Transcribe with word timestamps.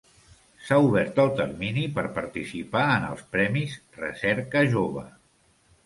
S'ha 0.67 0.79
obert 0.85 1.21
el 1.23 1.29
termini 1.41 1.83
per 1.99 2.07
participar 2.17 2.87
en 2.97 3.07
els 3.13 3.23
Premis 3.39 3.79
Recerca 4.05 4.69
Jove. 4.77 5.11